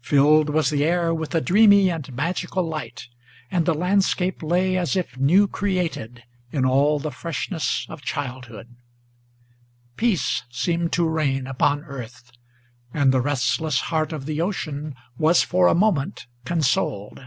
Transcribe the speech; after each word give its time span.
Filled 0.00 0.48
was 0.48 0.70
the 0.70 0.84
air 0.84 1.12
with 1.12 1.34
a 1.34 1.40
dreamy 1.40 1.90
and 1.90 2.12
magical 2.14 2.62
light; 2.62 3.08
and 3.50 3.66
the 3.66 3.74
landscape 3.74 4.40
Lay 4.40 4.76
as 4.78 4.94
if 4.94 5.18
new 5.18 5.48
created 5.48 6.22
in 6.52 6.64
all 6.64 7.00
the 7.00 7.10
freshness 7.10 7.84
of 7.88 8.00
childhood. 8.00 8.76
Peace 9.96 10.44
seemed 10.52 10.92
to 10.92 11.08
reign 11.08 11.48
upon 11.48 11.82
earth, 11.82 12.30
and 12.94 13.10
the 13.12 13.20
restless 13.20 13.80
heart 13.90 14.12
of 14.12 14.24
the 14.24 14.40
ocean 14.40 14.94
Was 15.18 15.42
for 15.42 15.66
a 15.66 15.74
moment 15.74 16.28
consoled. 16.44 17.20